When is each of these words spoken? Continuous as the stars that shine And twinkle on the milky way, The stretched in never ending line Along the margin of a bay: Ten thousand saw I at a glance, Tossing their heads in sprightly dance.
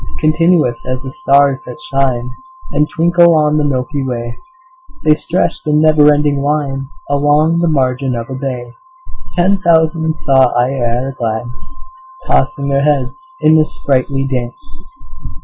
Continuous 0.17 0.83
as 0.83 1.03
the 1.03 1.11
stars 1.11 1.61
that 1.67 1.79
shine 1.79 2.31
And 2.71 2.89
twinkle 2.89 3.37
on 3.37 3.57
the 3.57 3.63
milky 3.63 4.01
way, 4.03 4.35
The 5.03 5.13
stretched 5.15 5.67
in 5.67 5.79
never 5.79 6.11
ending 6.11 6.41
line 6.41 6.87
Along 7.07 7.59
the 7.59 7.67
margin 7.69 8.15
of 8.15 8.27
a 8.27 8.33
bay: 8.33 8.73
Ten 9.33 9.59
thousand 9.61 10.15
saw 10.15 10.51
I 10.59 10.71
at 10.73 11.03
a 11.03 11.13
glance, 11.15 11.75
Tossing 12.25 12.67
their 12.69 12.81
heads 12.81 13.29
in 13.41 13.63
sprightly 13.63 14.25
dance. 14.25 14.77